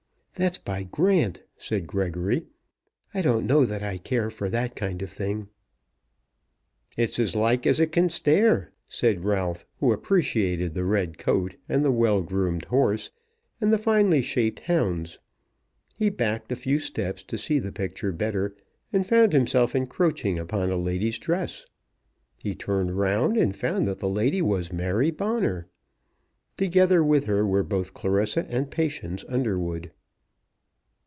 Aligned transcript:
"That's 0.35 0.57
by 0.57 0.83
Grant," 0.83 1.43
said 1.55 1.85
Gregory. 1.85 2.47
"I 3.13 3.21
don't 3.21 3.45
know 3.45 3.63
that 3.63 3.83
I 3.83 3.99
care 3.99 4.31
for 4.31 4.49
that 4.49 4.75
kind 4.75 5.03
of 5.03 5.11
thing." 5.11 5.49
"It's 6.97 7.19
as 7.19 7.35
like 7.35 7.67
as 7.67 7.79
it 7.79 7.91
can 7.91 8.09
stare," 8.09 8.71
said 8.87 9.23
Ralph, 9.23 9.67
who 9.79 9.91
appreciated 9.91 10.73
the 10.73 10.85
red 10.85 11.19
coat, 11.19 11.57
and 11.69 11.85
the 11.85 11.91
well 11.91 12.23
groomed 12.23 12.65
horse, 12.65 13.11
and 13.59 13.71
the 13.71 13.77
finely 13.77 14.21
shaped 14.23 14.61
hounds. 14.61 15.19
He 15.99 16.09
backed 16.09 16.51
a 16.51 16.55
few 16.55 16.79
steps 16.79 17.23
to 17.25 17.37
see 17.37 17.59
the 17.59 17.71
picture 17.71 18.13
better, 18.13 18.55
and 18.91 19.05
found 19.05 19.33
himself 19.33 19.75
encroaching 19.75 20.39
upon 20.39 20.71
a 20.71 20.77
lady's 20.77 21.19
dress. 21.19 21.67
He 22.37 22.55
turned 22.55 22.97
round 22.97 23.37
and 23.37 23.55
found 23.55 23.87
that 23.87 23.99
the 23.99 24.09
lady 24.09 24.41
was 24.41 24.73
Mary 24.73 25.11
Bonner. 25.11 25.67
Together 26.57 27.03
with 27.03 27.25
her 27.25 27.45
were 27.45 27.63
both 27.63 27.93
Clarissa 27.93 28.47
and 28.49 28.71
Patience 28.71 29.23
Underwood. 29.29 29.91